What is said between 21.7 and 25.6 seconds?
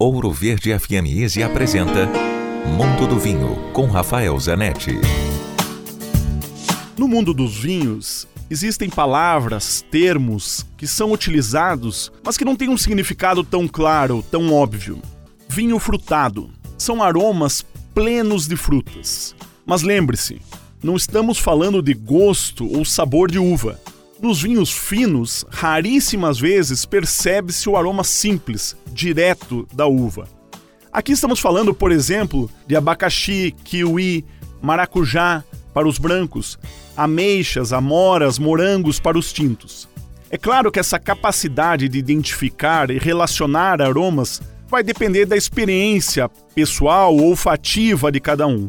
de gosto ou sabor de uva. Nos vinhos finos,